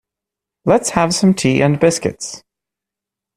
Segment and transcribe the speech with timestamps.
[0.65, 2.41] Let's have some tea and biscuits.